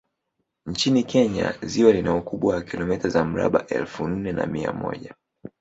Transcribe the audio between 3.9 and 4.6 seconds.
nne na